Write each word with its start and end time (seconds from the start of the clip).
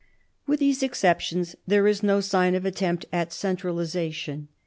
With 0.47 0.59
these 0.59 0.81
ex 0.81 0.99
ceptions, 0.99 1.53
there 1.67 1.85
is 1.85 2.01
no 2.01 2.21
sign 2.21 2.55
of 2.55 2.65
attempt 2.65 3.05
at 3.13 3.31
centralisation. 3.31 4.47